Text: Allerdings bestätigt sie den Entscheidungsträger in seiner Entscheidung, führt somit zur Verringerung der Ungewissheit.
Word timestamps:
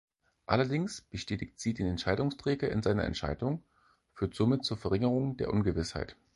Allerdings 0.47 1.01
bestätigt 1.03 1.59
sie 1.59 1.75
den 1.75 1.85
Entscheidungsträger 1.85 2.71
in 2.71 2.81
seiner 2.81 3.03
Entscheidung, 3.03 3.61
führt 4.15 4.33
somit 4.33 4.65
zur 4.65 4.77
Verringerung 4.77 5.37
der 5.37 5.53
Ungewissheit. 5.53 6.17